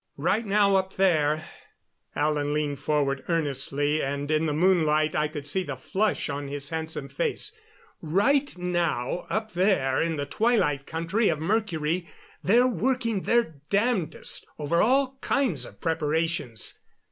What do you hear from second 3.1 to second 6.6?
earnestly, and in the moonlight I could see the flush on